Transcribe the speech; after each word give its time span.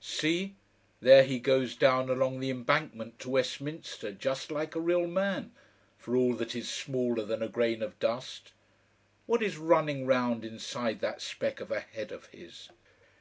See! 0.00 0.54
There 1.00 1.24
he 1.24 1.40
goes 1.40 1.74
down 1.74 2.08
along 2.08 2.38
the 2.38 2.50
Embankment 2.50 3.18
to 3.18 3.30
Westminster 3.30 4.12
just 4.12 4.48
like 4.48 4.76
a 4.76 4.80
real 4.80 5.08
man, 5.08 5.50
for 5.98 6.14
all 6.14 6.34
that 6.34 6.52
he's 6.52 6.70
smaller 6.70 7.24
than 7.24 7.42
a 7.42 7.48
grain 7.48 7.82
of 7.82 7.98
dust. 7.98 8.52
What 9.26 9.42
is 9.42 9.56
running 9.56 10.06
round 10.06 10.44
inside 10.44 11.00
that 11.00 11.20
speck 11.20 11.58
of 11.58 11.72
a 11.72 11.80
head 11.80 12.12
of 12.12 12.26
his? 12.26 12.68